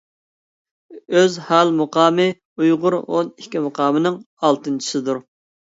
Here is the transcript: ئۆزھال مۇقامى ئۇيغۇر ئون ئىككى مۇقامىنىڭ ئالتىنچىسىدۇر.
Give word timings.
ئۆزھال 1.19 1.73
مۇقامى 1.81 2.27
ئۇيغۇر 2.63 2.97
ئون 3.03 3.29
ئىككى 3.35 3.63
مۇقامىنىڭ 3.67 4.21
ئالتىنچىسىدۇر. 4.49 5.25